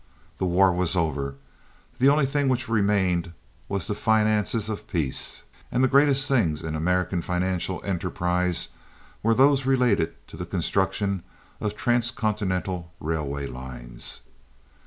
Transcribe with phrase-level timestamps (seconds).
[0.39, 1.35] The war was over;
[1.99, 3.33] the only thing which remained
[3.69, 8.69] was the finances of peace, and the greatest things in American financial enterprise
[9.21, 11.21] were those related to the construction
[11.59, 14.21] of transcontinental railway lines.